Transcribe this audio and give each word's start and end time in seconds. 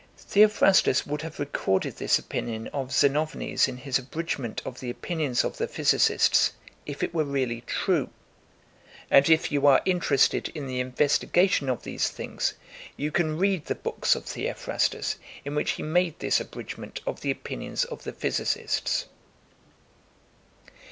Theophrastos 0.17 1.05
would 1.05 1.21
have 1.21 1.37
recorded 1.39 1.97
this 1.97 2.17
opinion 2.17 2.69
of 2.69 2.91
Xenophanes 2.91 3.67
in 3.67 3.77
his 3.77 3.99
abridgment 3.99 4.59
of 4.65 4.79
the 4.79 4.89
opinions 4.89 5.43
of 5.43 5.57
the 5.57 5.67
physicists, 5.67 6.53
if 6.87 7.03
it 7.03 7.13
were 7.13 7.23
really 7.23 7.61
true. 7.67 8.09
And 9.11 9.29
if 9.29 9.51
you 9.51 9.67
are 9.67 9.83
interested 9.85 10.49
in 10.55 10.65
the 10.65 10.79
investigation 10.79 11.69
of 11.69 11.83
these 11.83 12.09
things, 12.09 12.55
you 12.97 13.11
can 13.11 13.37
read 13.37 13.65
the 13.65 13.75
books 13.75 14.15
of 14.15 14.25
Theophrastos 14.25 15.17
in 15.45 15.53
which 15.53 15.73
he 15.73 15.83
made 15.83 16.17
this 16.17 16.39
abridgment 16.39 17.01
of 17.05 17.21
the 17.21 17.29
opinions 17.29 17.83
of 17.85 18.03
the 18.03 18.11
physicists. 18.11 19.05